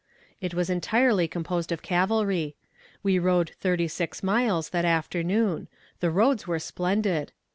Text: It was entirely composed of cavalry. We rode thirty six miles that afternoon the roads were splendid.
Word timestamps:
It 0.41 0.55
was 0.55 0.71
entirely 0.71 1.27
composed 1.27 1.71
of 1.71 1.83
cavalry. 1.83 2.55
We 3.03 3.19
rode 3.19 3.51
thirty 3.59 3.87
six 3.87 4.23
miles 4.23 4.69
that 4.69 4.83
afternoon 4.83 5.67
the 5.99 6.09
roads 6.09 6.47
were 6.47 6.57
splendid. 6.57 7.31